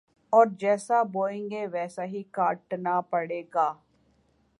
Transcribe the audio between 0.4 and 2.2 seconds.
جیسا بوئیں گے ویسا